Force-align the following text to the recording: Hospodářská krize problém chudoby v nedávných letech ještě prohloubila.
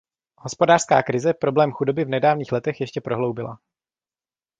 Hospodářská 0.37 1.03
krize 1.03 1.33
problém 1.33 1.71
chudoby 1.71 2.05
v 2.05 2.09
nedávných 2.09 2.51
letech 2.51 2.81
ještě 2.81 3.01
prohloubila. 3.01 3.59